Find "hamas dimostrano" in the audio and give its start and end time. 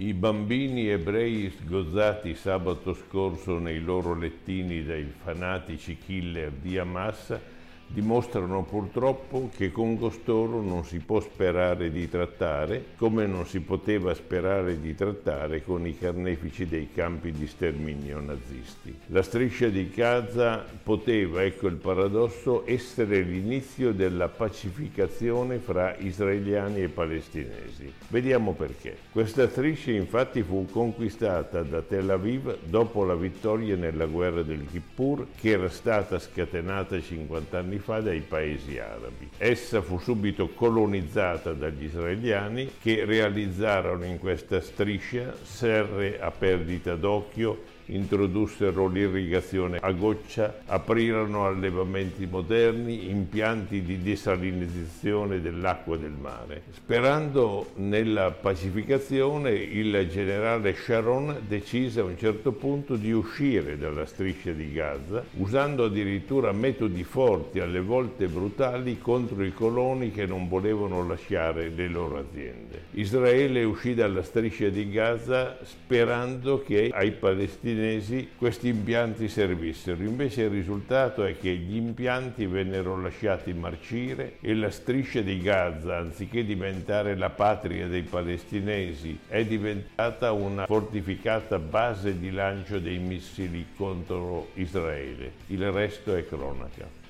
6.78-8.64